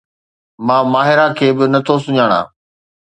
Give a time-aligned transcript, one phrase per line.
[0.65, 2.45] مان ماهرا کي به نٿو سڃاڻان